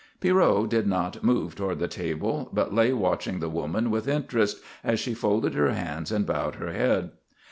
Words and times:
Pierrot 0.19 0.67
did 0.71 0.87
not 0.87 1.23
move 1.23 1.53
toward 1.53 1.77
the 1.77 1.87
table, 1.87 2.49
but 2.51 2.73
lay 2.73 2.91
watching 2.91 3.37
the 3.39 3.49
woman 3.49 3.91
with 3.91 4.07
interest 4.07 4.59
as 4.83 4.99
she 4.99 5.13
folded 5.13 5.53
her 5.53 5.73
hands 5.73 6.11
and 6.11 6.25
bowed 6.25 6.55
her 6.55 6.71
head. 6.73 7.11